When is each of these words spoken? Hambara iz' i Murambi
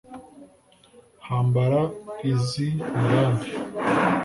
Hambara 1.27 1.81
iz' 2.31 2.51
i 2.65 2.67
Murambi 2.97 3.49